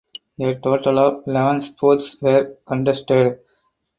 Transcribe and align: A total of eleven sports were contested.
A 0.39 0.55
total 0.55 0.97
of 0.97 1.27
eleven 1.27 1.61
sports 1.61 2.19
were 2.23 2.55
contested. 2.65 3.39